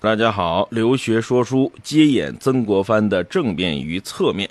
[0.00, 4.48] 大家好，留学说书接演曾国藩的正面与侧面。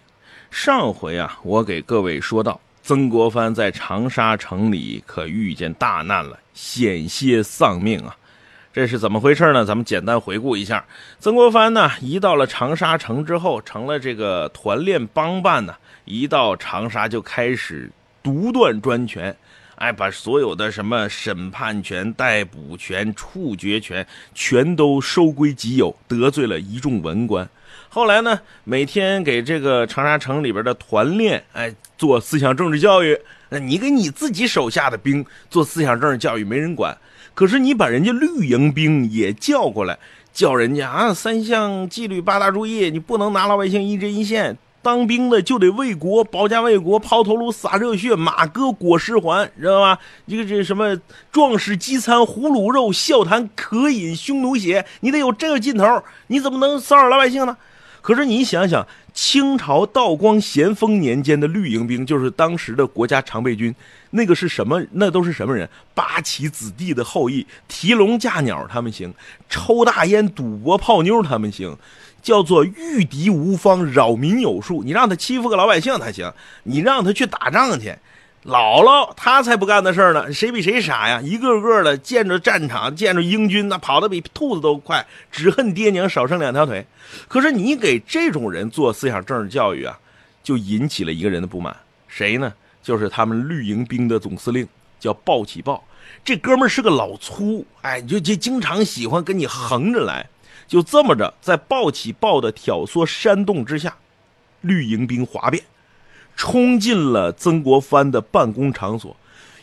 [0.52, 8.14] 上回啊，我给各位说到，曾国藩在长沙城里可遇见大难了，险些丧命啊。
[8.74, 9.64] 这是怎么回事呢？
[9.64, 10.84] 咱们简单回顾一下。
[11.18, 17.90] 曾国藩呢，一到了长沙城之后，成了这个团练帮办呢，一到长沙就开始
[18.22, 19.34] 独断专权。
[19.78, 27.48] 哎，把所有的什么审判权、逮捕权、处决权全都收归己有，得罪了一众文官。
[27.90, 33.18] 后来呢，每天给这个长沙城里边的团练，哎，做思想政治教育。
[33.50, 36.98] 那你给你自己手下的兵做思想政治教育，没人管。
[37.36, 39.98] 可是你把人家绿营兵也叫过来，
[40.34, 44.58] 叫人家啊，三项纪律八大注意，你不能拿老百姓一针一线。
[44.88, 49.98] 当兵的就得为国保家卫国，抛头颅洒热血，马革裹尸还，知道吗？
[50.26, 50.98] 这个这什么
[51.30, 57.58] 壮士饥餐胡虏肉，笑谈渴饮匈奴血，你得有这个劲头，你怎么能骚扰老百姓呢？
[58.02, 63.76] 可是你想想，清朝道光、咸丰年间的绿营兵，就是当时的国家常备军，
[64.12, 64.82] 那个是什么？
[64.94, 65.70] 那都是什么人？
[65.94, 69.14] 八旗子弟的后裔，提笼架鸟他们行，
[69.50, 71.78] 抽大烟、赌博、泡妞他们行。
[72.28, 74.84] 叫做御敌无方，扰民有术。
[74.84, 76.30] 你让他欺负个老百姓他行，
[76.64, 77.96] 你让他去打仗去，
[78.44, 80.34] 姥姥他才不干那事儿呢。
[80.34, 81.22] 谁比谁傻呀？
[81.24, 86.86] 一个个的见着战场，见着英军，那跑得比兔子都快，只恨爹娘少生两条腿。
[87.30, 89.98] 可是你给这种人做思想政治教育啊，
[90.44, 91.74] 就引起了一个人的不满。
[92.10, 92.52] 谁呢？
[92.84, 94.68] 就是他们绿营兵的总司令，
[95.00, 95.82] 叫鲍启豹。
[96.26, 100.28] 这哥们儿是个老粗，哎，就就经常喜欢跟你横着来。
[100.68, 103.96] 就这么着，在暴起暴的挑唆煽动之下，
[104.62, 105.64] 绿营兵哗变，
[106.36, 109.16] 冲进了曾国藩的办公场所，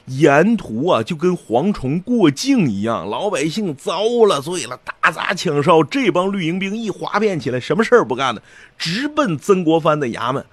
[0.07, 5.83] 沿途啊就跟蝗虫过境一样，老百姓遭了罪了，打砸抢烧。
[5.85, 8.43] 这帮绿营兵一哗变起来，什么事儿不干的，
[8.79, 10.45] 直奔曾国藩的衙门。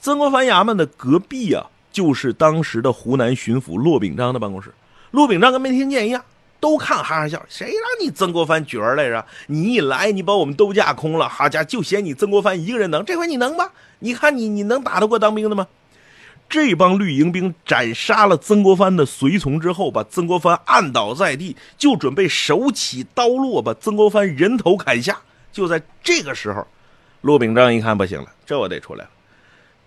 [0.00, 4.72] 曾国藩衙门的隔壁啊，就是当时的湖南巡抚骆秉章的办公室。
[5.12, 6.24] 骆秉章跟没听见一样。
[6.60, 9.24] 都看哈哈笑，谁让你曾国藩角儿来着？
[9.46, 13.72] 你一来，你把我们都架空了，好家伙，就嫌你曾国藩一个人能，这回你能吧？
[14.00, 15.66] 你看你，你能打得过当兵的吗？
[16.48, 25.16] 这帮绿营兵斩杀了曾国藩的随从之后，把曾国藩按倒在地，就准备手起刀落，把曾国藩人头砍下。
[25.52, 26.66] 就在这个时候，
[27.22, 29.10] 骆秉章一看不行了，这我得出来了。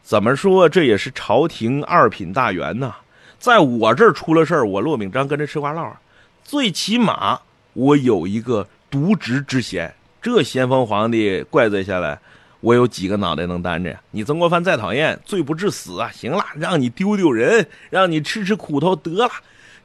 [0.02, 2.96] 怎么说，这也是朝廷二品大员呐，
[3.40, 5.96] 在我这儿出了事儿，我骆秉章跟着吃瓜唠。
[6.44, 7.40] 最起码
[7.74, 12.20] 我有一个渎职之嫌，这咸丰皇帝怪罪下来，
[12.60, 14.02] 我有几个脑袋能担着呀？
[14.12, 16.12] 你曾国藩再讨厌，罪不至死啊！
[16.14, 19.30] 行了，让你丢丢人，让你吃吃苦头得了。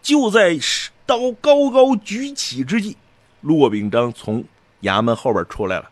[0.03, 0.59] 就在
[1.07, 2.97] 刀高高举起之际，
[3.41, 4.45] 骆秉章从
[4.83, 5.89] 衙门后边出来了，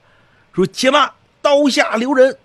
[0.52, 1.10] 说：“且慢，
[1.40, 2.36] 刀下留人。”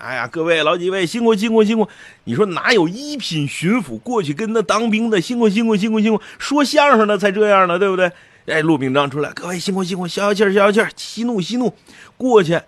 [0.00, 1.86] 哎呀，各位老几位，辛苦辛苦辛苦！
[2.24, 8.10] 你说哪有一品巡抚过去跟那当兵的辛苦辛苦辛苦辛苦说相声的才这样呢，对不对？
[8.46, 11.74] 哎，陆秉章出来，各位辛苦辛苦，消消气儿，消消气儿，息怒息怒。
[12.16, 12.58] 过去，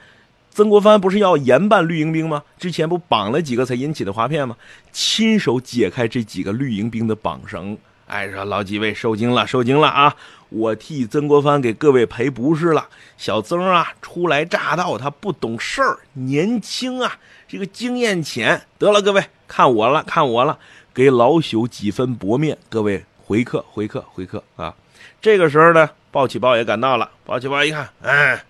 [0.50, 2.42] 曾国藩不是要严办绿营兵吗？
[2.58, 4.54] 之前不绑了几个才引起的滑片吗？
[4.92, 7.78] 亲手解开这几个绿营兵的绑绳。
[8.12, 10.14] 哎，说老几位受惊了，受惊了啊！
[10.50, 12.86] 我替曾国藩给各位赔不是了。
[13.16, 17.16] 小曾啊，初来乍到，他不懂事儿，年轻啊，
[17.48, 18.60] 这个经验浅。
[18.76, 20.58] 得了，各位看我了，看我了，
[20.92, 22.58] 给老朽几分薄面。
[22.68, 24.74] 各位回客，回客，回客啊！
[25.22, 27.10] 这个时候呢，鲍启豹也赶到了。
[27.24, 28.44] 鲍启豹一看，哎，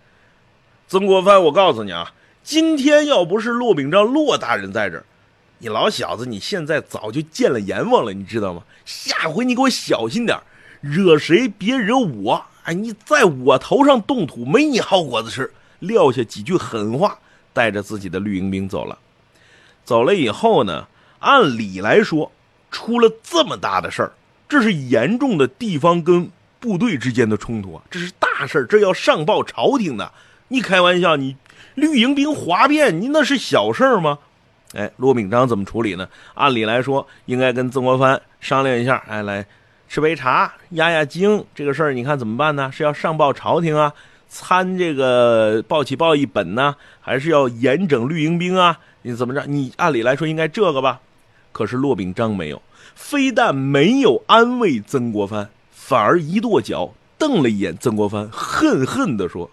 [0.88, 2.12] 曾国藩，我告诉你啊，
[2.42, 5.04] 今天要不是骆秉章骆大人在这儿。
[5.62, 8.64] 你老小子，你现在早就见了阎王了，你知道吗？
[8.84, 10.36] 下回你给我小心点
[10.80, 12.44] 惹谁别惹我。
[12.64, 15.48] 哎，你在我头上动土，没你好果子吃。
[15.78, 17.16] 撂下几句狠话，
[17.52, 18.98] 带着自己的绿营兵走了。
[19.84, 20.88] 走了以后呢，
[21.20, 22.32] 按理来说，
[22.72, 24.12] 出了这么大的事儿，
[24.48, 30.10] 这是严重的地方跟部队之间的冲突啊，这是大事儿，这要上报朝廷的。
[30.48, 31.36] 你开玩笑，你
[31.76, 34.18] 绿营兵哗变，你那是小事儿吗？
[34.74, 36.08] 哎，骆秉章怎么处理呢？
[36.34, 39.02] 按理来说，应该跟曾国藩商量一下。
[39.06, 39.46] 哎，来
[39.88, 41.44] 吃杯茶，压压惊。
[41.54, 42.70] 这个事儿你看怎么办呢？
[42.72, 43.92] 是要上报朝廷啊，
[44.28, 48.78] 参这个报起报一本呢，还是要严整绿营兵啊？
[49.02, 49.44] 你怎么着？
[49.46, 51.00] 你按理来说应该这个吧？
[51.52, 52.62] 可是骆秉章没有，
[52.94, 59.50] 非但没有安慰曾国藩，反而一跺脚，瞪了一眼曾国藩，恨恨地说：“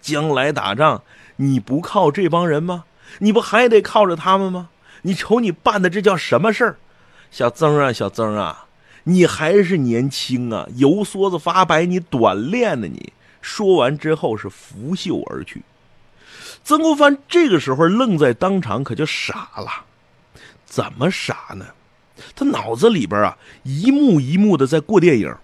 [0.00, 1.02] 将来打仗，
[1.36, 2.84] 你不靠这帮人吗？”
[3.18, 4.70] 你不还得靠着他们吗？
[5.02, 6.76] 你瞅你办的这叫什么事儿？
[7.30, 8.66] 小曾啊，小曾啊，
[9.04, 12.86] 你还是年轻啊，油梭子发白，你短练呢。
[12.86, 13.12] 你
[13.42, 15.62] 说完之后是拂袖而去。
[16.62, 19.84] 曾国藩这个时候愣在当场，可就傻了。
[20.64, 21.66] 怎么傻呢？
[22.34, 25.34] 他脑子里边啊，一幕一幕的在过电影。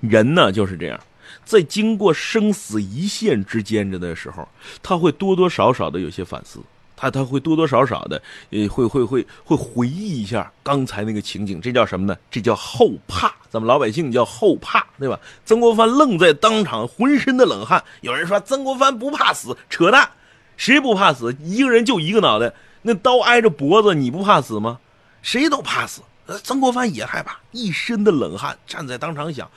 [0.00, 1.00] 人呢就是这样，
[1.44, 4.46] 在经过生死一线之间着的时候，
[4.82, 6.60] 他会多多少少的有些反思。
[6.94, 12.16] 他他会多多少少的，呃，会会会会回忆一下刚才那个情景，这叫什么呢？
[12.30, 15.18] 这叫后怕，咱们老百姓叫后怕，对吧？
[15.44, 17.82] 曾国藩愣在当场，浑身的冷汗。
[18.02, 20.08] 有人说曾国藩不怕死，扯淡，
[20.56, 21.36] 谁不怕死？
[21.42, 22.52] 一个人就一个脑袋，
[22.82, 24.78] 那刀挨着脖子，你不怕死吗？
[25.22, 26.02] 谁都怕死，
[26.38, 29.50] 曾国藩也害怕，一身的冷汗，站在当场想，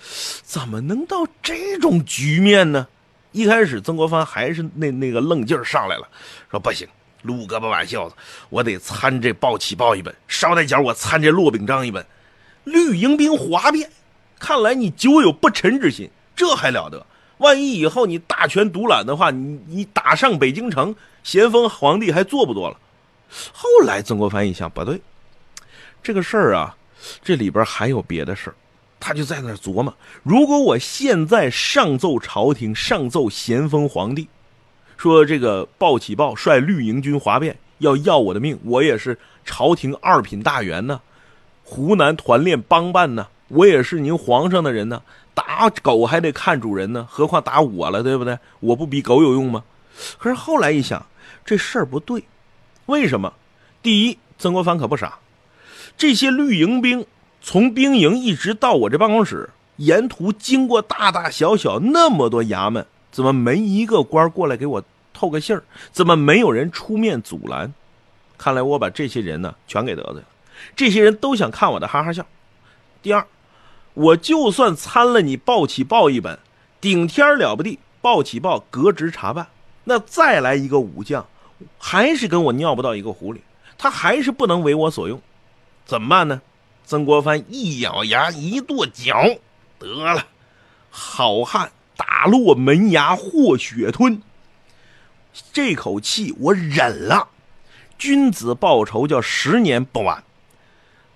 [0.43, 2.87] 怎么能到这种局面呢？
[3.31, 6.07] 一开始曾国藩还是那那个愣劲儿上来了，
[6.49, 6.87] 说不行。
[7.21, 8.15] 撸胳膊挽袖子，
[8.49, 12.05] 我得参这报起豹一本，捎带脚我参这骆秉章一本。
[12.65, 13.89] 绿营兵哗变，
[14.37, 17.03] 看来你久有不臣之心，这还了得？
[17.39, 22.77] 万一以后你大权独揽的话，你你打上北京城，咸丰皇帝还做不多了。
[23.51, 25.01] 后来曾国藩一想，不对，
[26.05, 26.77] 这个事儿啊，
[27.23, 28.55] 这里边还有别的事儿，
[28.99, 29.91] 他就在那琢磨：
[30.21, 34.27] 如果我现在上奏朝廷，上奏咸丰皇帝。
[34.97, 41.01] 说这个鲍起豹率绿营军哗变，要要我的命，我也是朝廷二品大员呢，
[41.63, 45.01] 湖南团练帮办呢，我也是您皇上的人呢，
[45.33, 48.37] 打狗还得看主人呢，何况打我了，对不对？
[48.59, 49.63] 我不比狗有用吗？
[50.19, 51.03] 可是后来一想，
[51.43, 52.23] 这事儿不对，
[52.85, 53.33] 为什么？
[53.81, 55.17] 第一，曾国藩可不傻，
[55.97, 57.05] 这些绿营兵
[57.41, 62.85] 从兵营一直到我这办公室，沿途经过大大小小那么多衙门。
[63.11, 64.83] 怎么没一个官过来给我
[65.13, 65.63] 透个信儿？
[65.93, 67.73] 怎么没有人出面阻拦？
[68.37, 70.27] 看来我把这些人呢全给得罪了。
[70.75, 72.25] 这些人都想看我的哈哈笑。
[73.01, 73.25] 第二，
[73.93, 76.37] 我就算参了你报起报一本，
[76.81, 79.47] 顶天了不地，报起报革职查办，
[79.85, 81.25] 那再来一个武将，
[81.77, 83.41] 还是跟我尿不到一个壶里，
[83.77, 85.21] 他还是不能为我所用，
[85.85, 86.41] 怎么办呢？
[86.85, 89.23] 曾国藩一咬牙，一跺脚，
[89.79, 90.25] 得了，
[90.89, 91.71] 好汉。
[91.97, 94.21] 打落门牙或血吞，
[95.53, 97.29] 这口气我忍了。
[97.97, 100.21] 君子报仇叫十年不晚。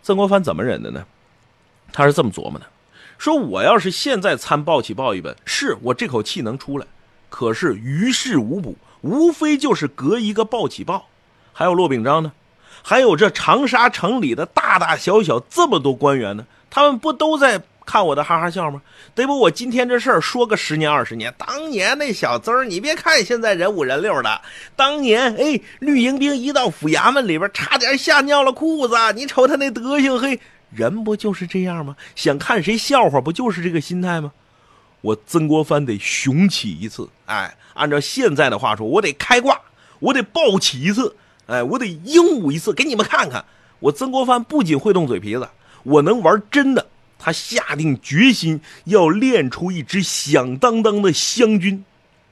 [0.02, 1.06] 曾国藩怎么忍的呢？
[1.92, 2.66] 他是这么琢磨的：
[3.18, 6.88] 说我要是现在参报起报一本，是我这口气能出来，
[7.30, 11.08] 可是于事无补，无非就是隔一个报起报。
[11.52, 12.32] 还有骆秉章呢，
[12.82, 17.62] 还有这长沙城里的大大小小这么多官员呢，他们不都在？
[17.86, 18.80] 看我的哈哈笑吗？
[19.16, 21.34] 得不我今天这事儿说个十年二十年。
[21.40, 24.42] 当年那小曾儿，你别看现在人五人六的，
[24.76, 28.96] 当年哎，绿营兵一到府衙门里边，差点吓尿了裤子。
[29.16, 30.40] 你瞅他那德行，嘿，
[30.70, 31.96] 人不就是这样吗？
[32.16, 34.32] 想看谁笑话，不就是这个心态吗？
[35.02, 39.60] 我曾国藩得雄起一次，哎，按照现在的话说，我得开挂，
[39.98, 41.16] 我得暴起一次，
[41.50, 43.44] 哎，我得英武一次，给你们看看，
[43.80, 45.50] 我曾国藩不仅会动嘴皮子，
[45.84, 46.88] 我能玩真的。
[47.18, 51.84] 他下定决心要练出一支响当当的湘军。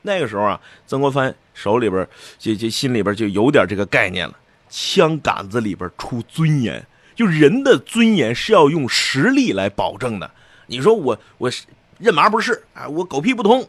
[0.03, 4.33] 那个时候啊，曾国藩手里边就就心里边就有点这个概念了。
[4.69, 6.85] 枪杆子里边出尊严，
[7.15, 10.29] 就人的尊严是要用实力来保证的。
[10.67, 11.51] 你说我我
[11.97, 13.67] 认麻不是啊，我狗屁不通，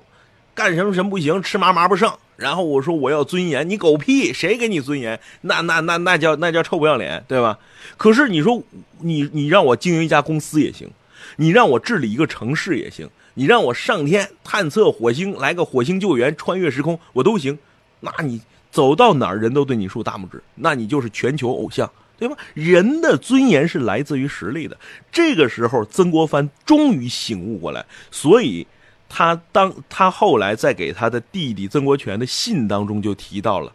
[0.58, 2.12] 干什么什么不行，吃麻麻不剩。
[2.36, 5.20] 然后我说我要尊严，你狗屁，谁给你尊严？
[5.42, 7.60] 那那那那叫那叫臭不要脸，对吧？
[7.96, 8.60] 可是你说
[9.02, 10.90] 你你让我经营一家公司也行。
[11.36, 17.56] 你让我治理一个城市也行，你让我上天探测火星，来个火星救援，穿越时空我都行。
[18.00, 18.40] 那你
[18.72, 21.88] 走到哪儿人都对你竖大拇指，那你就是全球偶像，
[22.18, 22.36] 对吧？
[22.54, 24.76] 人的尊严是来自于实力的。
[25.12, 28.66] 这个时候，曾国藩终于醒悟过来，所以
[29.08, 33.72] 他当他后来在给他的弟弟曾国荃的信当中就提到了，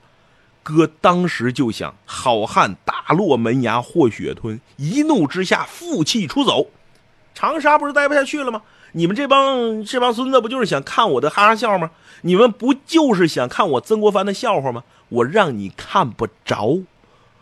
[0.62, 6.68] 哥当时就想，好汉打落门牙或血吞，一怒之下负气出走。
[7.34, 8.62] 长沙不是待不下去了吗？
[8.92, 11.90] 你们这帮这帮孙子不就是想看我的哈哈笑吗？
[12.22, 14.84] 你们不就是想看我曾国藩的笑话吗？
[15.10, 16.80] 我让你看不着。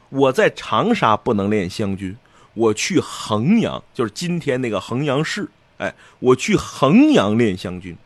[0.07, 2.17] 我在长沙不能练湘军，
[2.53, 5.49] 我去衡阳，就是今天那个衡阳市。
[5.81, 7.97] 哎，我去衡阳练湘军。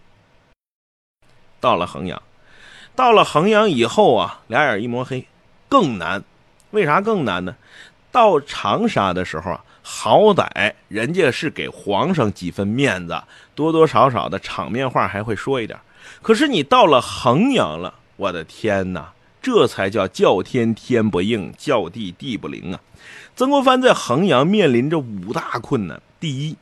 [1.59, 2.21] 到了衡阳，
[2.95, 5.27] 到了衡阳以后啊，俩眼一抹黑，
[5.67, 6.23] 更难。
[6.71, 7.55] 为啥更难呢？
[8.11, 9.63] 到长沙的时候啊。
[9.87, 13.21] 好歹人家是给皇上几分面子，
[13.53, 15.77] 多多少少的场面话还会说一点。
[16.23, 19.13] 可是你到了衡阳了，我的天哪，
[19.43, 22.81] 这才叫叫天天不应，叫地地不灵啊！
[23.35, 26.57] 曾国藩在衡阳面临着五大困难：第一，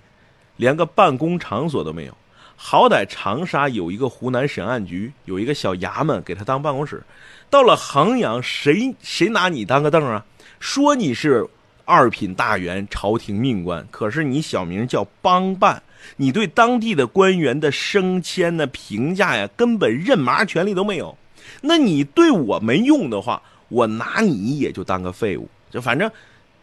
[0.56, 2.14] 连个办公场所都没有；
[2.56, 7.04] 好歹长沙有一个湖南审案局，有一个小衙门给他当办公室。
[7.50, 10.26] 到了衡阳，谁谁拿你当个凳啊？
[10.60, 11.48] 说你是
[11.86, 15.84] 二品大员、朝廷命官，可是你小名叫帮办，
[16.16, 21.18] 你对当地的官员的升迁呢、评价呀，根本任麻权利都没有。
[21.62, 25.50] 那你对我没用的话，我拿你也就当个废物。
[25.70, 26.10] 就反正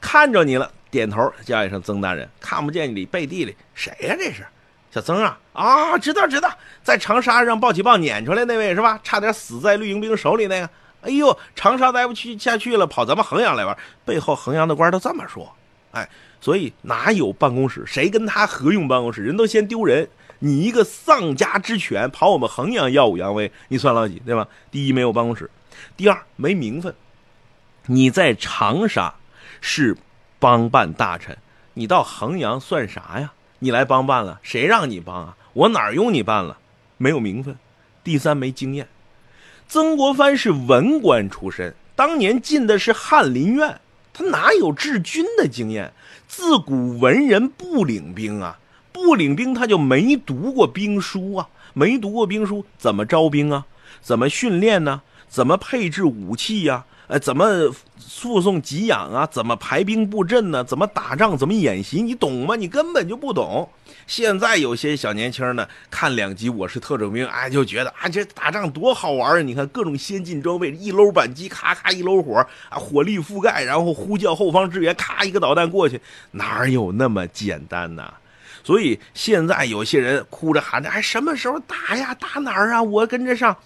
[0.01, 4.15] 看着你了，点头叫一声曾大人，看不见你背地里谁呀？
[4.19, 4.47] 这是
[4.91, 6.51] 小曾啊啊，知道知道，
[6.83, 8.99] 在长沙让暴起暴撵出来那位是吧？
[9.05, 10.69] 差点死在绿营兵手里那个。
[11.03, 13.77] 哎呦，长沙待不去下去了，跑咱们衡阳来玩。
[14.05, 15.51] 背后衡阳的官都这么说，
[15.93, 16.09] 哎，
[16.41, 17.85] 所以哪有办公室？
[17.87, 19.23] 谁跟他合用办公室？
[19.23, 20.09] 人都嫌丢人。
[20.43, 24.21] 你一个丧家之犬跑我们衡阳耀武扬威，你算老几？
[24.27, 24.49] 对吧？
[24.71, 25.51] 第一没有办公室，
[25.97, 26.95] 第二没名分。
[27.87, 29.15] 你在长沙
[29.61, 29.97] 是
[30.41, 31.37] 帮办大臣，
[31.75, 33.33] 你到衡阳算啥呀？
[33.61, 35.37] 你来帮办了，谁让你帮啊？
[35.53, 36.57] 我哪儿用你办了？
[36.97, 37.57] 没有名分。
[38.03, 38.89] 第三没经验。
[39.69, 43.79] 曾国藩是文官出身，当年进的是翰林院，
[44.15, 45.93] 他哪有治军的经验？
[46.27, 48.59] 自古文人不领兵啊，
[48.93, 53.67] 不领兵他就没读过兵书啊，没读过兵书怎么招兵啊？
[54.01, 55.03] 怎么训练呢？
[55.29, 56.87] 怎么配置武器呀？
[57.11, 57.45] 呃，怎么
[57.99, 59.27] 附送给养啊？
[59.27, 60.63] 怎么排兵布阵呢？
[60.63, 61.37] 怎么打仗？
[61.37, 62.01] 怎么演习？
[62.01, 62.55] 你懂吗？
[62.55, 63.69] 你根本就不懂。
[64.07, 69.43] 现在有些小年轻呢，看两集《我是特种兵》，哎，就觉得啊，这打仗多好玩啊！
[69.43, 72.37] 你看各种先进装备，一搂扳机，咔咔一搂火
[72.69, 76.01] 啊，火力覆盖，然后呼叫后方支援，咔一个导弹过去，
[76.31, 78.15] 哪有那么简单呢？
[78.63, 82.15] 所以现在有些人哭着喊着，哎，什么时候打呀？
[82.15, 82.81] 打哪儿啊？
[82.81, 83.57] 我跟着上。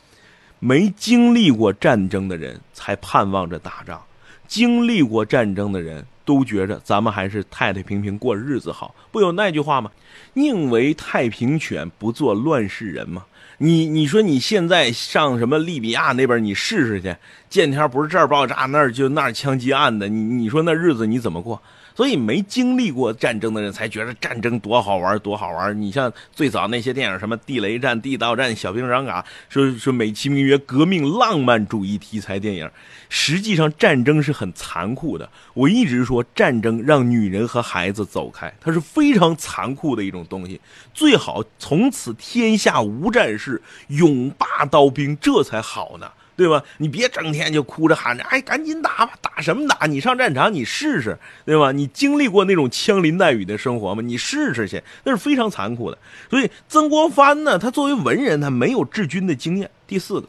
[0.58, 4.02] 没经历过战争的人才盼望着打仗，
[4.46, 8.94] 经历过战争的人都觉着咱们还是太太平平过日子好。
[9.12, 9.90] 不有那句话吗？
[10.32, 13.24] 宁为太平犬，不做乱世人吗？
[13.58, 17.14] 你你说你现在上什么利比亚那边你试试去，
[17.48, 21.62] 见天不是这儿爆炸那儿就那儿枪击案的，你你说那日子你怎么过？
[21.94, 25.80] 所以没经历过战争的人才觉得战争多好玩，多好玩。
[25.80, 32.68] 你像最早那些电影，什么地雷战、地道战、小兵张嘎，说说美其名曰革命浪漫主义题材电影，
[33.08, 35.30] 实际上战争是很残酷的。
[35.54, 40.60] 我一直说战争让女人和孩子走开，它是非常残酷的一种东西。
[40.92, 46.10] 最好从此天下无战事，永罢刀兵，这才好呢。
[46.36, 46.62] 对吧？
[46.78, 49.12] 你别整天就哭着喊着，哎，赶紧打吧！
[49.20, 49.86] 打什么打？
[49.86, 51.70] 你上战场你试试，对吧？
[51.70, 54.02] 你经历过那种枪林弹雨的生活吗？
[54.02, 55.98] 你试试去，那是非常残酷的。
[56.28, 59.70] 所以曾国藩呢，他作为文人，他没有治军的经验。
[59.86, 60.28] 第四个，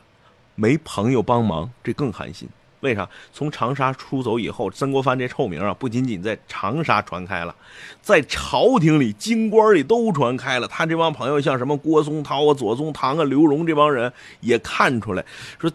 [0.53, 2.47] 没朋友帮忙，这更寒心。
[2.81, 3.09] 为啥？
[3.33, 7.55] 从长沙出走以后，曾国藩这臭名啊，不仅仅在长沙传开了，
[8.03, 10.67] 在朝廷里、京官里都传开了。
[10.67, 15.25] 他这帮朋友，像什么郭松涛啊、左宗棠啊、刘荣这帮人，也看出来
[15.57, 15.71] 说。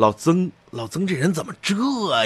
[0.00, 1.76] 老曾，老曾这人怎么这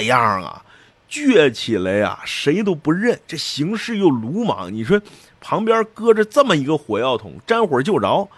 [0.03, 0.63] 样啊？
[1.09, 3.19] 倔起来呀，谁都不认。
[3.27, 4.73] 这行事又鲁莽。
[4.73, 5.01] 你说，
[5.41, 8.29] 旁边搁着这么一个火药桶，沾火就着。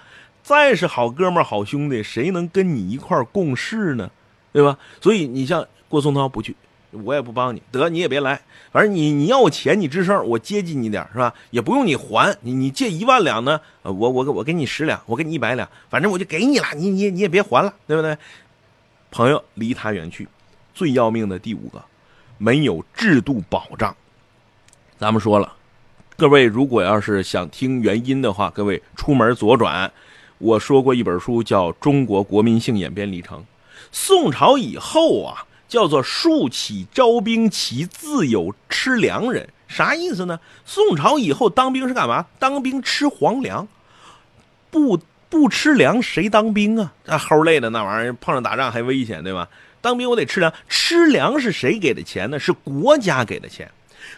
[0.42, 4.10] 再是好哥们好兄弟，谁能跟你一块共事呢？
[4.52, 4.76] 对吧？
[5.00, 6.56] 所以你像郭松涛不去，
[6.90, 7.62] 我也不帮你。
[7.72, 8.42] 得，你也别来。
[8.72, 11.32] 反正你你要我钱，你吱声，我接济你点是吧？
[11.52, 12.36] 也不用你还。
[12.42, 13.62] 你你借一万两呢？
[13.84, 16.66] 我我我给你十两，我给你一百两，反正我就给你了。
[16.76, 18.18] 你你你也别还了，对不对？
[19.10, 20.28] 朋友离他远去，
[20.74, 21.84] 最要命的第五个，
[22.38, 23.96] 没有制度保障。
[24.98, 25.54] 咱们说了，
[26.16, 29.92] 各位如果要是想听原因的话，各位出门左转。
[30.40, 33.40] 我说过一本书叫《中国国民性演变历程》。
[33.92, 39.50] 宋朝以后啊，叫做竖起招兵旗，自有吃粮人。
[39.68, 40.40] 啥意思呢？
[40.66, 42.26] 宋朝以后当兵是干嘛？
[42.38, 43.68] 当兵吃皇粮，
[44.70, 45.00] 不。
[45.30, 46.94] 不吃粮谁当兵啊？
[47.06, 49.48] 那齁累的那玩意儿，碰上打仗还危险，对吧？
[49.82, 52.40] 当兵我得吃粮，吃粮是谁给的钱呢？
[52.40, 53.70] 是国家给的钱。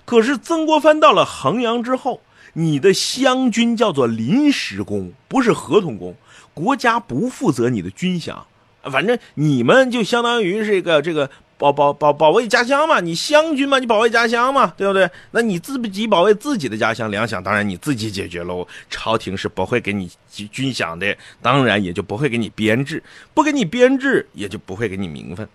[0.05, 2.21] 可是曾国藩到了衡阳之后，
[2.53, 6.15] 你的湘军叫做临时工，不是合同工，
[6.53, 8.35] 国家不负责你的军饷，
[8.83, 11.29] 反正你们就相当于这个这个。
[11.59, 15.09] 保保保保卫家乡嘛，你湘军嘛，你保卫家乡嘛，对不对？
[15.31, 18.65] 那你自己保卫自己的家乡，粮饷当然你自己解决喽。
[18.89, 25.47] 朝廷是不会给你军饷的，当然也就不会给你编制，不给你编制，也就不会给你名分。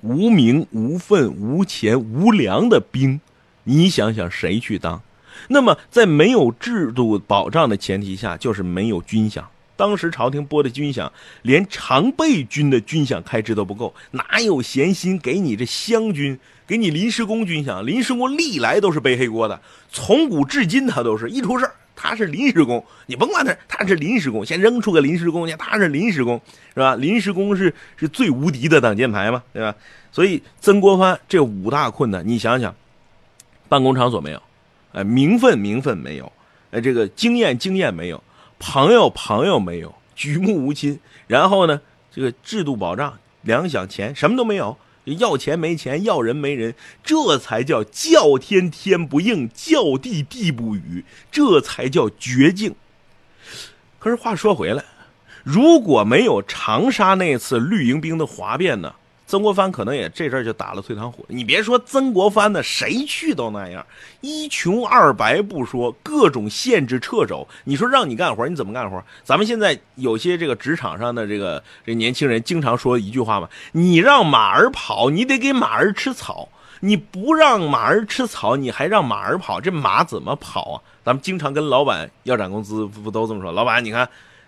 [0.00, 3.20] 无名无份无钱无粮的兵，
[3.62, 5.00] 你想想谁去当？
[5.46, 9.44] 那么在没有制度保障的前提下，就是没有军饷。
[9.76, 11.10] 当时朝廷拨的军饷，
[11.42, 17.82] 连常备军的军饷开支都不够，哪有闲心给你这湘军，给你临时工军饷？
[17.82, 19.60] 临时工历来都是背黑锅的，
[19.90, 26.40] 从古至今他都是一出事他是临时工，你甭管他，他是临时工，先扔出个临时工去，他是临时工，
[26.74, 26.96] 是吧？
[26.96, 29.74] 临时工是是最无敌的挡箭牌嘛，对吧？
[30.10, 32.74] 所以曾国藩这五大困难，你想想，
[33.68, 34.42] 办公场所没有，
[34.92, 36.32] 哎，名分名分没有，
[36.70, 38.22] 哎，这个经验经验没有，
[38.64, 41.80] 朋友朋友没有，举目无亲，然后呢，
[42.12, 44.78] 这个制度保障、粮饷钱什么都没有。
[45.04, 52.76] 要钱没钱，要人没人，这才叫叫天天不应，叫地地不语，这才叫绝境。
[53.98, 54.84] 可是话说回来，
[55.42, 58.94] 如果没有长沙那次绿营兵的哗变呢？
[59.26, 61.24] 曾国藩可能也这阵就打了退堂鼓。
[61.28, 63.86] 你别说曾国藩呢，谁去都那样，
[64.20, 67.46] 一穷二白不说，各种限制掣肘。
[67.64, 69.02] 你说让你干活，你怎么干活？
[69.24, 76.48] 咱们现在有些这个职场上的这个这年轻人经常说一句话嘛：你让马儿跑，你得给马儿吃草；
[76.80, 80.76] 你不让马儿吃草，你还让马儿跑，这马怎么跑啊？
[81.04, 83.50] 咱们经常跟老板要涨工资，不都这么说？
[83.50, 84.06] 老板，你看，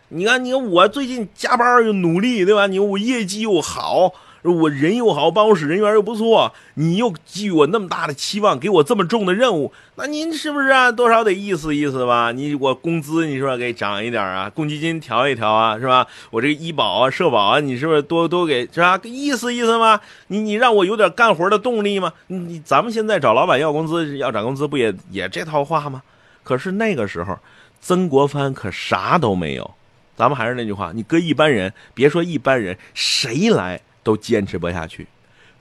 [0.09, 2.67] 你看，你看，我最近加班又努力，对吧？
[2.67, 4.13] 你我业绩又好。
[4.53, 10.93] 我人又好，办公室人缘又不错，你又给予我那么大的期望，给我这么重的任务，那您是不是啊？
[10.93, 12.31] 多少得意思意思吧？
[12.31, 14.51] 你我工资你说给涨一点啊？
[14.51, 16.07] 公积金调一调啊，是吧？
[16.31, 19.01] 我这个医保啊、社保啊，你是不是多多给是吧？
[19.05, 19.99] 意思意思吗？
[20.27, 22.13] 你你让我有点干活的动力吗？
[22.27, 26.03] 你你咱们现在找老板要工资要涨工资，不也也这套话吗？
[26.43, 27.39] 可是那个时候，
[27.81, 29.71] 曾国藩可啥都没有。
[30.17, 33.81] 咱们还是那句话，你搁一般人，别说一般人，谁来？
[34.05, 35.09] 都坚持不下去，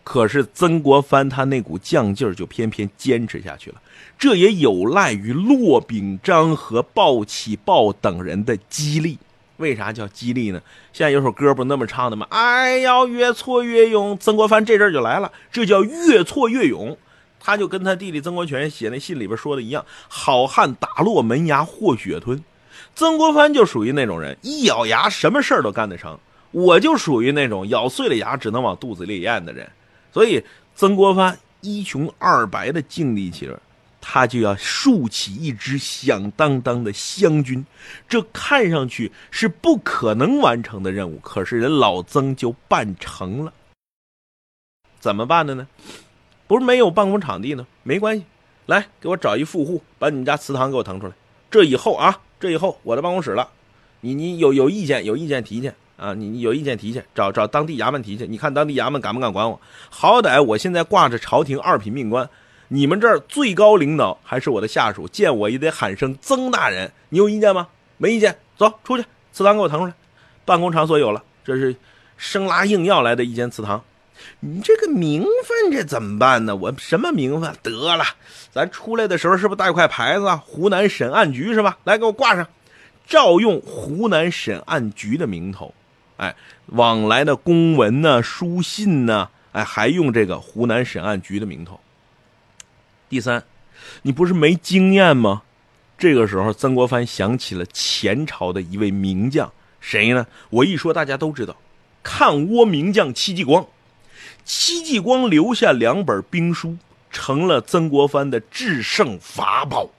[0.03, 3.81] 可是曾国藩他那股犟劲儿就偏偏坚持下去了。
[4.19, 9.17] 这也有赖于骆秉章和鲍启豹等人的激励。
[9.57, 10.61] 为啥叫激励呢？
[10.91, 12.27] 现在有首歌不那么唱的吗？
[12.31, 14.17] 哎呀，越挫越勇。
[14.19, 16.97] 曾国藩这阵就来了，这叫越挫越勇。
[17.39, 22.43] 他就跟他弟弟曾国荃写那信里边说的一样：“好汉打落门牙或血吞。”
[22.95, 26.17] 曾国藩就属于那种人，一咬牙什么事儿都干得成。
[26.53, 29.69] 我就属于那种咬碎了牙只能往肚子里咽的人，
[30.13, 30.41] 所以
[30.75, 33.49] 曾国藩一穷二白的境地起，
[33.99, 37.65] 他就要竖起一支响当当的湘军，
[38.07, 43.51] 这看上去是不可能完成的任务，可是人老曾就办成了。
[44.99, 45.67] 怎么办的呢？
[46.45, 47.65] 不是没有办公场地呢？
[47.81, 48.25] 没关系，
[48.67, 51.13] 来给我找一富户，把你们家祠堂给我腾出来。
[51.49, 53.49] 这以后啊，这以后我的办公室了，
[54.01, 55.71] 你你有有意见有意见提去。
[56.03, 58.27] 啊，你你有意见提去，找找当地衙门提去。
[58.27, 59.61] 你看当地衙门敢不敢管我？
[59.89, 62.29] 好歹我现在挂着朝廷二品命官，
[62.67, 66.91] 你们这儿最高领导还是我的下属，见我也得喊声曾大人。
[67.07, 67.69] 你有意见吗？
[67.97, 69.93] 没意见，走出去，祠堂给我腾出来。
[70.43, 71.73] 办公场所有了，这是
[72.17, 73.81] 生拉硬要来的一间祠堂。
[74.41, 76.53] 你这个名分这怎么办呢？
[76.53, 77.55] 我什么名分？
[77.63, 78.03] 得了，
[78.51, 80.43] 咱出来的时候是不是带块牌子啊？
[80.45, 81.77] 湖南审案局是吧？
[81.85, 82.45] 来，给我挂上，
[83.07, 85.73] 照用湖南审案局的名头。
[86.23, 86.33] 哎，
[86.67, 91.81] 往来的公文呢、书信呢，哎，还用这个湖南审案局的名头。
[93.09, 93.43] 第三，
[94.03, 95.41] 你不是没经验吗？
[95.97, 100.25] 这个时候，曾国藩想起了前朝的一位名将，谁呢？
[100.49, 101.57] 我一说大家都知道，
[102.01, 103.65] 抗倭名将戚继光。
[104.45, 106.77] 戚继光留下两本兵书，
[107.11, 109.89] 成了曾国藩的制胜法宝。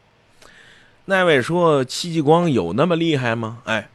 [1.05, 3.59] 那位说戚继光有那么厉害吗？
[3.67, 3.91] 哎。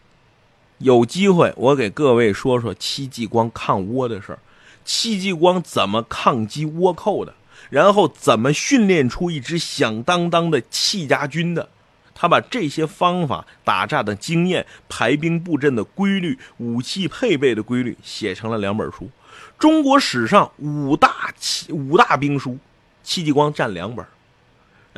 [0.79, 4.39] 有机会，我给各位说说戚继光抗倭的事儿。
[4.83, 7.33] 戚继光怎么抗击倭寇的？
[7.69, 11.69] 然后怎么训练出一支响当当的戚家军的？
[12.15, 19.09] 他把这些方法、打仗的经验、排兵布阵的规律、武器配备的规律写成了两本书。
[19.57, 22.57] 中国史上五大七五大兵书，
[23.03, 24.05] 戚继光占两本。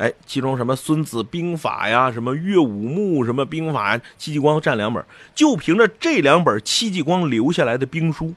[0.02, 5.04] 哎，其中什么《孙子兵法》呀，什么《岳武穆》什么兵法，戚继光占两本。
[5.32, 8.34] 就凭着这两本戚继光留下来的兵书，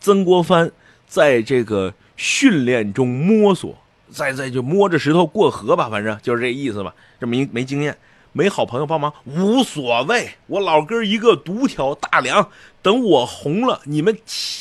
[0.00, 0.72] 曾国藩
[1.06, 3.78] 在这个训练中摸索，
[4.10, 6.92] 在在就摸着石头过河吧，反正就是这意思吧。
[7.20, 7.96] 这没没经验，
[8.32, 12.50] 没好朋友帮忙无所谓，我老哥一个独挑大梁。
[12.82, 14.18] 等我红了，你们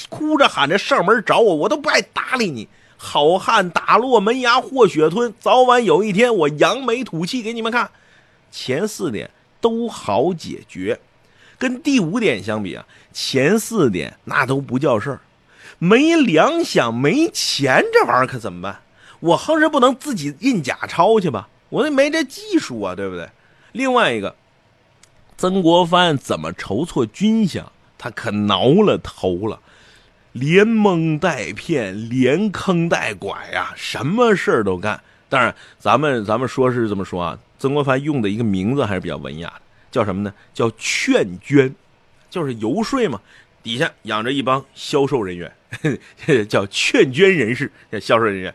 [0.08, 2.70] 哭着喊着上门找我，我都不爱搭理你。
[3.04, 7.92] 好汉打落门牙或血吞，早晚有一天我扬眉吐气给你们看。
[8.50, 10.98] 前四点都好解决，
[11.58, 15.20] 跟第五点相比啊，前四点那都不叫事儿。
[15.80, 18.80] 没粮饷没钱，这玩意儿可怎么办？
[19.20, 21.50] 我横是不能自己印假钞去吧？
[21.68, 23.30] 我那没这技术啊，对不对？
[23.74, 24.34] 另外一个，
[25.38, 27.66] 曾国藩怎么筹措军饷？
[27.98, 29.60] 他可挠了头了。
[30.34, 35.02] 连蒙带骗，连坑带拐呀，什么事儿都干。
[35.30, 40.34] 当然，咱们咱们说是这么说啊，曾国藩用的一个名字还是比较文雅的，叫什么呢？
[40.54, 41.74] 叫劝捐，
[42.30, 43.20] 就是游说嘛。
[43.64, 45.50] 底下养着一帮销售人员，
[46.50, 48.54] 叫劝捐人士，叫销售人员。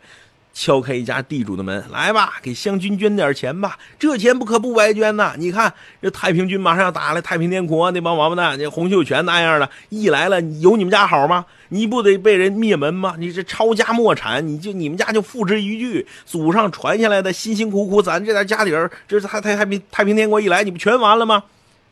[0.58, 3.78] 敲开一家地主的门，来吧，给湘军捐点钱吧。
[3.96, 5.34] 这钱不可不白捐呐！
[5.38, 11.46] 你看，这太平军马上要打来，太平天国那帮王八蛋，这洪秀全那样的，一来了，有你们家好吗？
[11.68, 13.14] 你不得被人灭门吗？
[13.18, 16.04] 你这抄家没产，你就你们家就付之一炬。
[16.26, 21.44] 祖上传下来的，辛辛苦苦攒这点家底儿，这太太太平太平天国一来，你不全完了吗？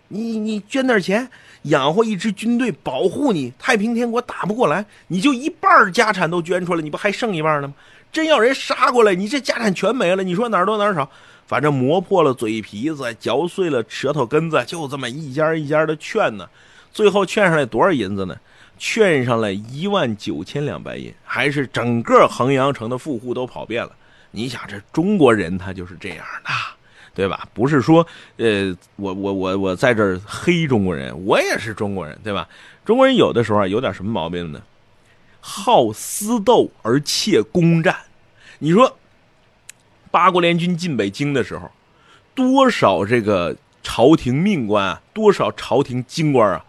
[0.08, 1.28] 你你捐点钱，
[1.62, 3.52] 养活一支军队，保护你。
[3.60, 7.74] 太平天国打不过来，你就一半家产都捐出来，你不还剩一半呢吗？
[8.12, 10.22] 真要人杀过来，你这家产全没了。
[10.22, 11.10] 你说哪儿多哪儿少？
[11.46, 16.48] 反正磨破了嘴皮子，嚼碎了舌头根子，就这么一家一家的劝呢。
[16.92, 18.36] 最后劝上来多少银子呢？
[18.78, 23.92] 劝上来一万九千两白银，还是整个衡阳城的富户都跑遍了。
[24.30, 26.50] 你想，这中国人他就是这样的，
[27.14, 27.46] 对吧？
[27.54, 28.06] 不是说，
[28.38, 32.48] 呃，我我我我在这黑中国人，我也是中国人，对吧？
[32.84, 34.60] 中国人有的时候，有点什么毛病呢？
[35.48, 37.96] 好私斗而怯攻战。
[38.58, 38.98] 你说，
[40.10, 41.70] 八国联军进北京的时候，
[42.34, 46.64] 多少这个朝廷命官啊，多少朝廷京官啊，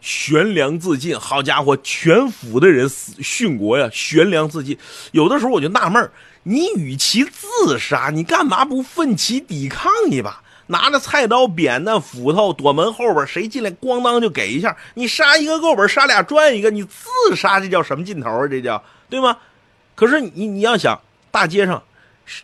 [0.00, 1.16] 悬梁自尽。
[1.16, 4.76] 好家伙，全府的人死殉国呀，悬梁自尽。
[5.12, 6.10] 有的时候我就纳闷
[6.42, 10.42] 你与其自杀，你干嘛不奋起抵抗一把？
[10.66, 14.76] 拿着菜刀、扁担、斧头躲门后边，谁进来咣当就给一下。
[14.94, 16.70] 你杀一个够本，杀俩赚一个。
[16.70, 18.46] 你自杀这叫什么劲头啊？
[18.48, 19.36] 这叫对吗？
[19.94, 21.00] 可是你你要想。
[21.28, 21.82] 大街上，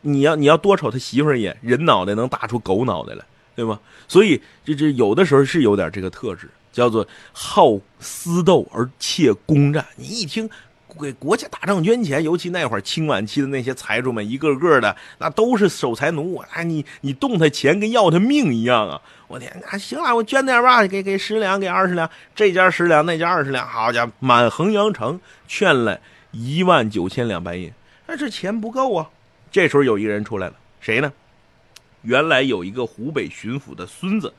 [0.03, 3.25] 你要你要多瞅他媳妇一眼，人脑袋能打出狗脑袋来，
[3.57, 3.81] 对吗？
[4.07, 9.87] 所以这这有的时候是有点这个特质，叫做好私斗而怯攻战。
[9.97, 10.47] 你一听
[11.01, 16.37] 给国家打仗捐钱，尤其那会儿清晚期的那些财主们，一个个的那都是守财奴。
[16.53, 19.01] 哎，你你动他钱跟要他命一样啊！
[19.29, 25.99] 我天，那行了，我捐点吧，给给十两，给二十两，这家十两，那家二十两，好家伙，满衡阳城劝了
[26.33, 27.73] 一万九千两白银。
[28.07, 29.09] 但是钱不够啊！
[29.51, 31.13] 这时候有一个人出来了，谁呢？
[32.03, 34.35] 原来有一个湖北巡抚的孙子，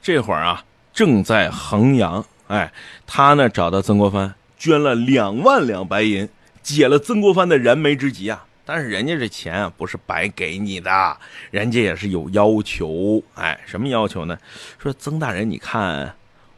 [0.00, 2.24] 这会儿啊正在衡阳。
[2.46, 2.72] 哎，
[3.06, 6.28] 他呢找到曾国藩，捐了两万两白银，
[6.62, 8.44] 解了曾国藩的燃眉之急啊！
[8.66, 11.16] 但是人家这钱啊不是白给你的，
[11.50, 13.22] 人家也是有要求。
[13.36, 14.38] 哎，什么要求呢？
[14.78, 16.14] 说曾大人，你看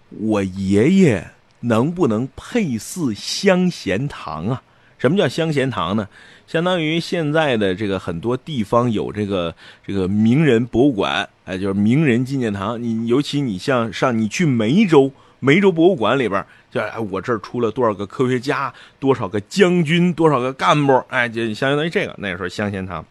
[0.09, 1.25] 我爷爷
[1.61, 4.62] 能不能配祀香贤堂啊？
[4.99, 6.09] 什么叫香贤堂呢？
[6.49, 9.55] 相当于现在的这个很多地方有这个
[9.87, 12.83] 这个名人博物馆，哎，就是名人纪念堂。
[12.83, 22.15] 你尤其你像上你去梅州，梅州博物馆里边，就哎我这儿出了多少个科学家，多少个将军，多少个干部，哎，就相当于这个。
[22.19, 23.05] 那时候香贤堂，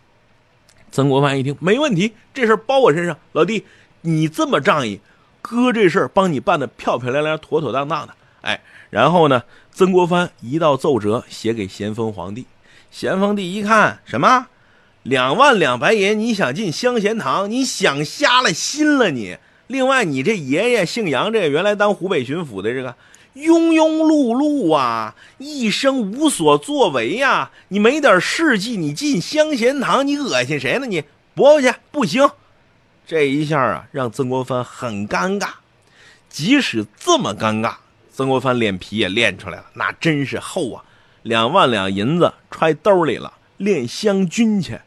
[0.91, 3.63] 曾国藩一听没问题，这事儿包我身上，老弟，
[4.01, 4.99] 你这么仗义，
[5.41, 8.15] 哥这事儿帮你办的漂漂亮亮、妥妥当当的。
[8.41, 9.43] 哎，然后呢？
[9.73, 12.45] 曾国藩一道奏折写给咸丰皇帝，
[12.91, 14.47] 咸丰帝一看，什么
[15.03, 16.19] 两万两白银？
[16.19, 17.49] 你想进香贤堂？
[17.49, 19.37] 你想瞎了心了你？
[19.67, 22.93] 另外，你这爷爷姓杨，这原来当湖北巡抚的这个
[23.35, 30.85] 庸庸碌碌啊，一生无所作为呀，你没点事迹，你进香贤堂，你恶心谁呢？
[30.85, 32.29] 你驳去不行。
[33.07, 35.49] 这一下啊，让曾国藩很尴尬。
[36.29, 37.75] 即使这么尴尬。
[38.13, 40.83] 曾国藩脸皮也练出来了，那真是厚啊！
[41.23, 44.79] 两万两银子揣兜里了，练湘军去。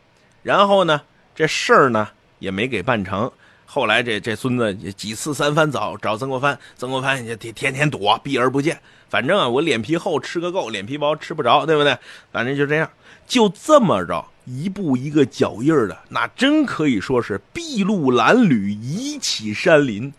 [0.42, 1.00] 然后呢，
[1.34, 3.32] 这事儿呢也没给办成。
[3.74, 8.78] 后来这这孙子几次三番找找曾国藩，曾国藩也天天天躲，避而不见。
[9.08, 11.98] 反正啊，我脸皮厚吃个够，脸皮薄吃不着，对不对？
[12.30, 12.88] 反正就这样，
[13.26, 20.12] 就这么着，一步一个脚印的，那真可以说是筚路蓝缕，移起山林。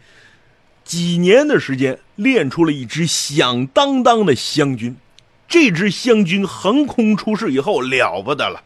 [0.83, 4.93] 几年的时间，练出了一支响当当的湘军。
[5.47, 8.61] 这支湘军横空出世以后，了不得了。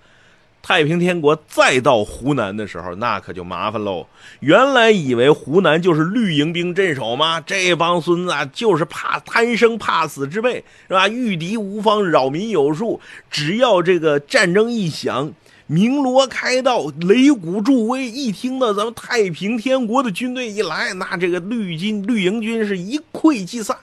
[0.62, 4.06] 太平天国再到湖南的时候，那可就麻烦喽。
[4.41, 7.41] 原来以为湖南就是绿营兵镇守吗？
[7.41, 11.08] 这帮孙子就是怕贪生怕死之辈，是吧？
[11.08, 13.00] 御敌无方，扰民有术。
[13.32, 15.34] 只要这个战争一响。
[15.72, 18.10] 鸣锣开道，擂鼓助威。
[18.10, 23.78] 一听到咱们太平天国的军队一来，那这个绿军绿营军是一溃即散。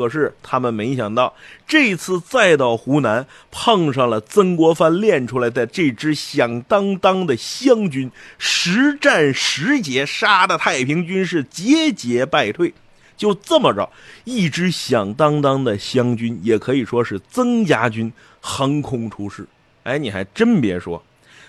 [0.00, 1.34] 可是他们没想到，
[1.68, 12.72] 这次再到湖南，碰上了曾国藩练出来的这支响当当的湘军，实战实捷，杀的太平军是节节败退。
[13.14, 13.90] 就这么着，
[14.24, 18.10] 一支响当当的湘军，也可以说是曾家军
[18.40, 19.46] 横空出世。
[19.82, 21.02] 哎，你还真别说。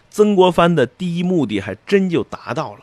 [0.10, 2.82] 曾国藩的第一目的还真就达到了。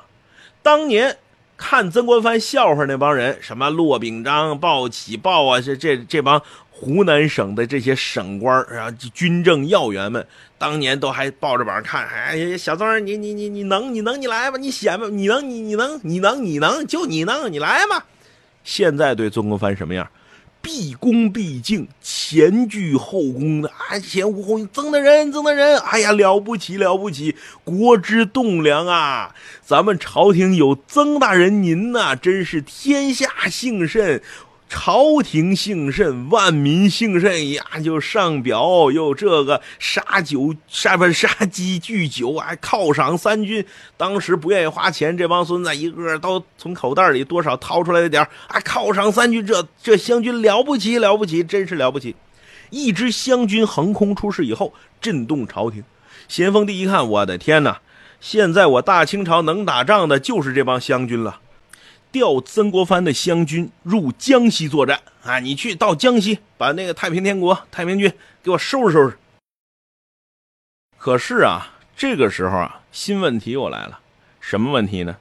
[0.62, 1.14] 当年
[1.58, 6.40] 看曾国藩笑话那帮人，什么骆秉章、鲍启豹啊，这这这帮
[6.70, 10.24] 湖南省的这些省官啊，军政要员们，
[10.56, 18.06] 当年都还抱着板看，哎，小曾你你你你能你能你来吧，你显摆，你能你你能你能你能就你能你来吧。
[18.62, 20.08] 现在对曾国藩什么样？
[20.60, 29.34] 毕恭毕敬，前倨后恭的啊，前呼后拥，曾大人，曾大人，哎呀，了不起，了不起，国之栋梁啊！
[29.64, 34.20] 咱们朝廷有曾大人您呐，真是天下幸甚。
[34.68, 37.64] 朝廷幸甚，万民幸甚呀！
[37.82, 43.64] 就上表又这个杀酒杀不杀鸡聚酒啊，犒赏三军。
[43.96, 49.44] 当时不愿意花钱，这帮孙子一个个都从口袋里多少掏出来了点啊，犒赏三军。
[49.44, 52.14] 这这湘军了不起，了不起，真是了不起！
[52.70, 55.82] 一支湘军横空出世以后，震动朝廷。
[56.28, 57.80] 咸丰帝一看，我的天哪！
[58.20, 61.40] 现在我大清朝能打仗的就是这帮湘军了。
[62.10, 65.38] 调曾国藩的湘军入江西作战啊！
[65.40, 69.18] 你去到江西，把那个太平天国太平军给我收拾收拾。
[70.96, 74.00] 可是啊，这个时候啊，新问题又来了。
[74.40, 75.16] 什么问题呢？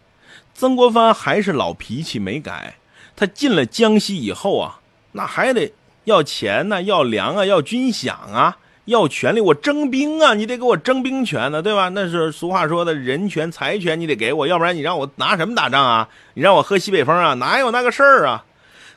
[0.54, 2.76] 曾国藩还是老脾气没改。
[3.16, 4.80] 他进了江西以后啊，
[5.12, 5.74] 那还得
[6.06, 8.58] 要钱呢，要粮啊，要军饷啊。
[8.88, 10.34] 要权力，我征兵啊！
[10.34, 11.90] 你得给我征兵权呢，对吧？
[11.90, 16.08] 那是俗话说的人权、财权，你得给我，要不然你让我拿什么打仗啊？
[16.36, 17.34] 你让我喝西北风啊？
[17.34, 18.46] 哪有那个事儿啊？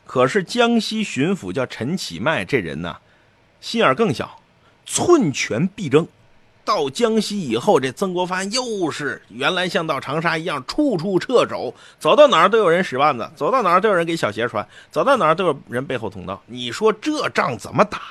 [0.07, 2.97] 可是江西巡抚叫陈启迈这人呢，
[3.61, 4.39] 心眼更小，
[4.87, 6.07] 寸权必争。
[6.65, 16.41] 到江西以后，这曾国藩又是原来像到长沙一样，处处掣肘，走到哪儿都有人使绊子，走到哪儿都有人给小鞋穿，走到哪儿都有人背后捅刀。
[16.47, 18.03] 你说这仗怎么打？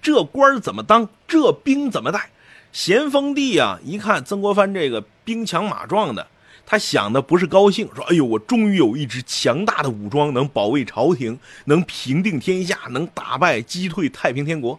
[0.00, 1.08] 这官怎么当？
[1.26, 2.30] 这兵怎么带？
[2.72, 6.26] 咸丰帝啊，一看曾国藩这个兵强马壮的，
[6.66, 14.78] 他想的不是高兴，说：“哎呦，我终于有一支强大的武装，能保卫朝廷，能平定天下，能打败击退太平天国。”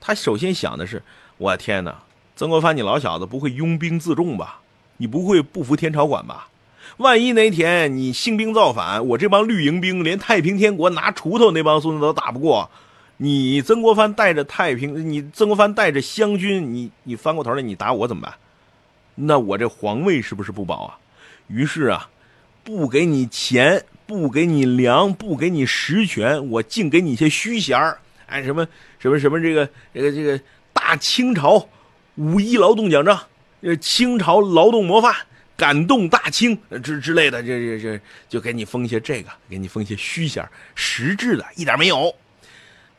[0.00, 1.02] 他首先想的是
[1.38, 2.02] ：“我天哪，
[2.36, 4.60] 曾国藩，你老小子不会拥兵自重吧？
[4.98, 6.48] 你不会不服天朝管吧？
[6.98, 12.70] 万一哪天你兴兵造反，我这帮绿营兵连太平天国拿锄头那帮孙子都打不过。”
[13.22, 18.34] 你曾国藩带着太平，你曾国藩带着湘军，你你翻过头来你打我怎么办？
[19.14, 20.98] 那我这皇位是不是不保啊？
[21.46, 22.08] 于是啊，
[22.64, 27.98] 不给你钱，不给你粮，不给你实权，我净给你些虚衔儿。
[28.24, 28.66] 哎，什么
[28.98, 30.40] 什么什么这个这个这个
[30.72, 31.68] 大清朝
[32.14, 33.20] 五一劳动奖章，
[33.60, 35.14] 呃，清朝劳动模范，
[35.58, 40.42] 感动大清之之类的，这这这就给你封一些这个，给你封一些虚衔
[40.74, 42.14] 实质的一点没有。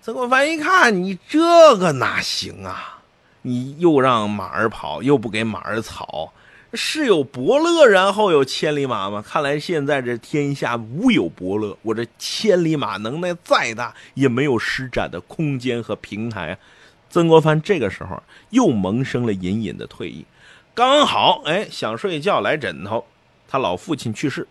[0.04, 2.98] 曾国藩一看，你这个哪行啊？
[3.44, 6.34] 你又让马儿跑，又不给马儿草，
[6.74, 9.22] 是有伯乐，然后有千里马吗？
[9.22, 16.58] 看来现在这天下无有伯乐，我这千里马能耐再大，也没有施展的空间和平台啊！
[17.12, 20.26] 曾国藩这个时候又萌生了隐隐的退意，
[20.74, 23.06] 刚好哎想睡觉来枕头，
[23.48, 24.48] 他老父亲去世，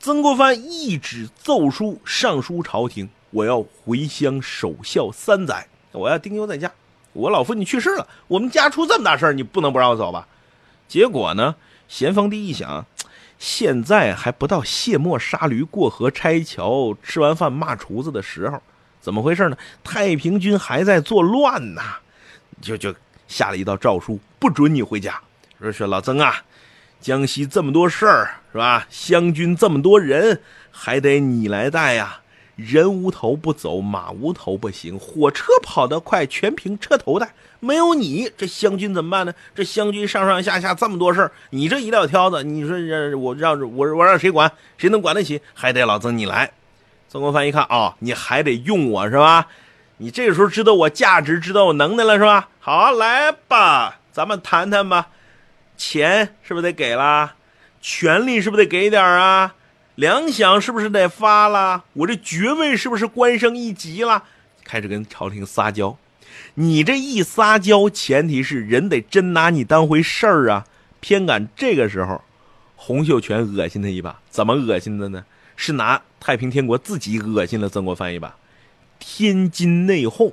[0.00, 3.08] 曾国藩一纸奏书上书朝廷。
[3.32, 6.70] 我要回乡守孝三载，我要丁忧在家。
[7.12, 10.28] 我老父亲去世了，我们家出这么大事儿，你不能不让我走吧？
[10.86, 11.56] 结果呢，
[11.88, 12.86] 咸丰帝一想，
[13.38, 18.62] 现在还不到卸磨杀驴过河拆桥，吃完饭骂厨子的时候，
[19.00, 19.56] 怎么回事呢？
[19.82, 21.96] 太平军还在作乱呐，
[22.60, 22.94] 就就
[23.26, 25.20] 下了一道诏书，不准你回家。
[25.60, 26.42] 说是老曾啊，
[27.00, 28.86] 江西这么多事儿是吧？
[28.90, 30.40] 湘军这么多人，
[30.70, 32.20] 还得你来带呀。
[32.56, 34.98] 人无头不走，马无头不行。
[34.98, 37.32] 火车跑得快，全凭车头带。
[37.60, 39.32] 没有你，这湘军怎么办呢？
[39.54, 44.50] 这湘军上上下下这么多事儿，你这一撂挑子，你说让我让我我让谁管？
[44.76, 45.40] 谁能管得起？
[45.54, 46.52] 还得老曾你来。
[47.08, 49.46] 曾国藩一看啊，你还得用我是吧？
[49.98, 52.48] 你这个时候知道我价值，知道我能耐了是吧？
[52.58, 55.08] 好，来吧，咱们谈谈吧。
[55.76, 57.34] 钱是不是得给了？
[57.80, 59.54] 权力是不是得给点啊？
[59.94, 61.84] 粮饷是不是得发了？
[61.92, 64.24] 我这爵位是不是官升一级了？
[64.64, 65.96] 开始跟朝廷撒娇。
[66.54, 70.66] 你这一撒娇，前提是人得真拿你当回事儿啊。
[71.00, 72.22] 偏赶这个时候，
[72.76, 74.20] 洪秀全恶心他一把。
[74.30, 75.24] 怎么恶心的呢？
[75.56, 78.34] 是拿太平天国自己恶心了曾国藩一把。
[78.98, 80.32] 天津内讧，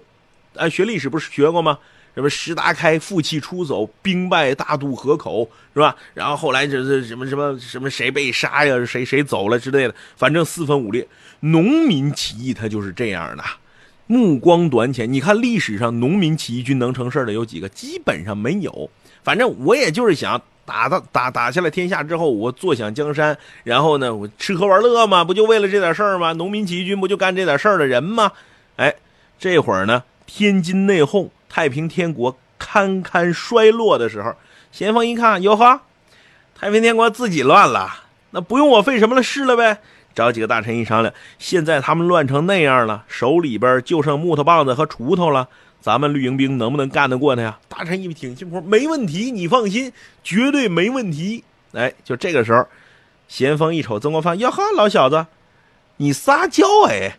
[0.55, 1.79] 啊，学历史不是学过吗？
[2.19, 5.95] 什么石达开负气出走，兵败大渡河口，是吧？
[6.13, 11.07] 然后后来这这什么什么什么谁被杀呀，谁谁走了之类的，反正四分五裂。
[11.39, 13.43] 农民起义他就是这样的，
[14.07, 15.11] 目光短浅。
[15.13, 17.69] 你看历史上农民起义军能成事的有几个？
[17.69, 18.89] 基本上没有。
[19.23, 26.33] 反正我也就是想打打打打下了天下之后，我坐享江山，然后呢，我吃喝玩乐嘛，不就为了这点事儿吗？
[26.33, 28.33] 农民起义军不就干这点事儿的人吗？
[28.75, 28.93] 哎，
[29.39, 34.35] 这会儿呢，天津内讧，太平天国堪堪衰落的时候，
[34.71, 35.81] 咸丰一看，哟呵，
[36.55, 39.79] 太平天国自己乱了，那不用我费什么了事了呗。
[40.15, 45.47] 找几个大臣一商量，现在他们乱成那样了，手里边就剩木头棒子和锄头了，
[45.79, 47.57] 咱们绿营兵能不能干得过他呀？
[47.69, 51.43] 大臣一听，信说没问题，你放心，绝对没问题。
[51.73, 52.67] 哎，就这个时候，
[53.27, 55.27] 咸丰一瞅曾国藩，哟呵，老小子，
[55.97, 57.17] 你撒娇哎，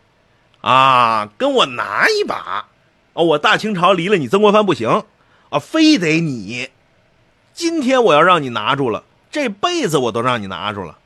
[0.60, 2.66] 啊，跟我拿一把，
[3.12, 5.04] 哦，我大清朝离了你曾国藩不行，
[5.48, 6.68] 啊，非得你，
[7.52, 10.98] 今天我要让你拿住了，这辈子我都让你拿住了，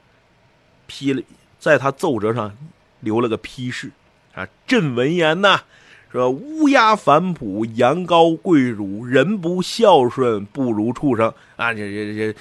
[0.87, 1.23] 批了。
[1.59, 2.55] 在他奏折上
[3.01, 3.91] 留了个批示，
[4.35, 5.61] 啊，朕闻言呐，
[6.13, 11.73] 说乌鸦反哺，羊羔跪乳，人不孝顺不如畜生啊！
[11.73, 12.35] 这这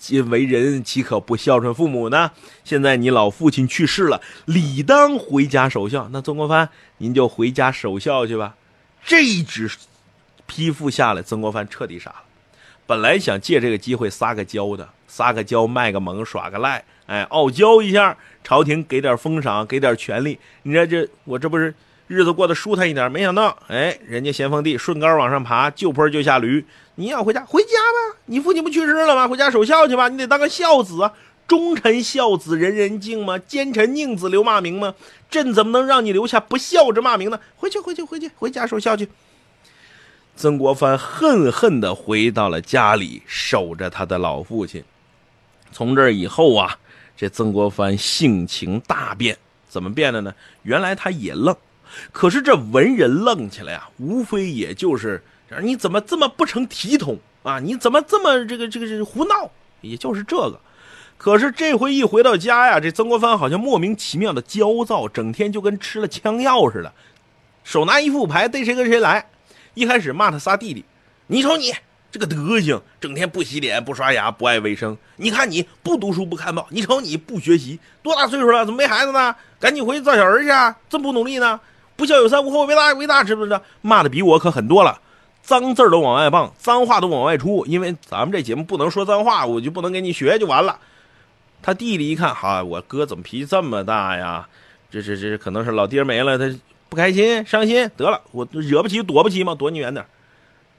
[0.00, 2.32] 这人为人岂可不孝顺父母呢？
[2.64, 6.08] 现在你老父亲去世了，理当回家守孝。
[6.10, 8.56] 那曾国藩，您就回家守孝去吧。
[9.06, 9.70] 这一纸
[10.46, 12.22] 批复下来，曾国藩彻底傻了。
[12.88, 20.36] 本来想借这个机会撒个娇的，撒个娇，卖个萌，耍个赖，哎，傲娇一下，朝廷给点封赏，给点权利。
[20.64, 21.72] 你说这我这不是
[22.08, 23.10] 日子过得舒坦一点？
[23.10, 26.64] 没想到，哎，人家咸丰帝顺杆往上爬，就坡就下驴。
[26.96, 28.18] 你要回家，回家吧。
[28.26, 29.28] 你父亲不去世了吗？
[29.28, 30.08] 回家守孝去吧。
[30.08, 31.12] 你得当个孝子啊，
[31.46, 33.38] 忠臣孝子人人敬吗？
[33.38, 34.94] 奸臣佞子留骂名吗？
[35.30, 37.40] 朕怎么能让你留下不孝之骂名呢？
[37.56, 39.08] 回去，回去，回去，回家守孝去。
[40.36, 44.84] 曾国藩恨恨地回到了家里，守着他的老父亲。
[45.72, 46.78] 从这以后啊，
[47.16, 49.36] 这曾国藩性情大变。
[49.68, 50.34] 怎么变的呢？
[50.62, 51.54] 原来他也愣，
[52.12, 55.22] 可是这文人愣起来啊，无非也就是
[55.62, 57.58] 你怎么这么不成体统啊？
[57.58, 59.50] 你怎么这么这个这个这胡闹？
[59.80, 60.60] 也就是这个。
[61.18, 66.92] 可是这回一回到家呀，这曾国藩好像莫名其妙的焦躁，整天就跟吃了枪药似的，
[67.64, 69.26] 手拿一副牌，逮谁跟谁来。
[69.74, 70.84] 一开始骂他仨弟弟，
[71.26, 71.72] 你瞅你
[72.10, 74.96] 这个德行，整天不洗脸、不刷牙、不爱卫生。
[75.16, 79.34] 你看你不读书、不看报，你瞅你不学习，多大岁数了，怎么没孩子呢？
[79.58, 80.76] 赶紧回去造小人去啊！
[80.88, 81.58] 这么不努力呢？
[81.96, 83.60] 不孝有三，无后为大，为大，知不知道？
[83.80, 85.00] 骂的比我可狠多了，
[85.42, 87.64] 脏字儿都往外放，脏话都往外出。
[87.66, 90.78] 因为咱们这节目不能说脏话，我就不能给你学就完了。
[91.62, 94.48] 他弟弟一看，哈，我哥怎么脾气这么大呀？
[94.90, 96.58] 这这这可能是老爹没了，他。
[96.88, 99.56] 不开心，伤心，得了，我惹不起，躲不起吗？
[99.56, 100.06] 躲你远点。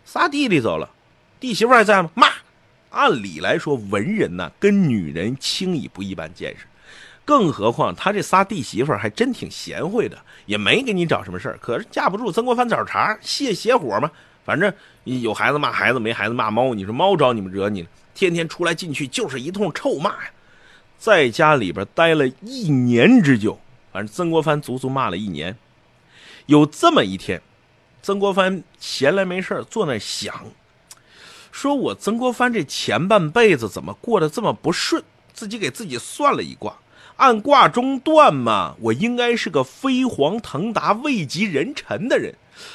[0.06, 0.90] 仨弟弟走了，
[1.38, 2.10] 弟媳妇还在吗？
[2.16, 2.30] 骂。
[2.92, 6.66] 按理来说，文人呢跟女人轻易不一般见识，
[7.26, 11.60] 更何况他这仨弟媳妇还真挺贤惠的，也没给你找什么事儿。
[11.62, 14.10] 可是架不住曾国藩找茬，泄邪火嘛。
[14.46, 16.74] 反正有孩子骂孩子，没孩子骂猫。
[16.74, 17.90] 你说猫招你们惹你了？
[18.16, 20.32] 天天出来进去就是一通臭骂呀。
[20.98, 23.60] 在家里边待了一年之久，
[23.92, 25.58] 反正曾国藩足足骂了一年。
[26.48, 27.42] 有这么一天，
[28.02, 30.34] 曾国藩闲来没事坐那想，
[31.52, 35.04] 说我曾国藩这前半辈子怎么过得这么不顺？
[35.34, 36.78] 自己给自己算了一卦，
[37.18, 42.34] 按卦中断嘛，我应该是个飞黄腾达、位极人臣的人。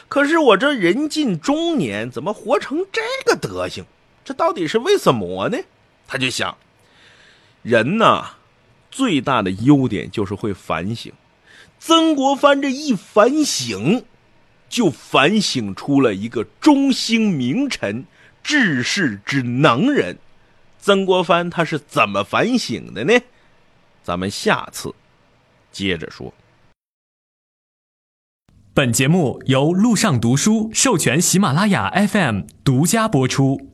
[0.09, 3.85] 可是我这人近中年，怎么活成这个德行？
[4.25, 5.59] 这到底是为什么呢？
[6.07, 6.57] 他就想，
[7.63, 8.31] 人呐，
[8.91, 11.13] 最大的优点就是会反省。
[11.79, 14.05] 曾国藩这一反省，
[14.69, 18.05] 就反省出了一个中兴名臣、
[18.43, 20.19] 治世之能人。
[20.79, 23.21] 曾国藩他是怎么反省的呢？
[24.03, 24.95] 咱们下次
[25.71, 26.35] 接着说。
[28.75, 33.72] 本节目由路上读书授权喜马拉雅 FM 独家播出。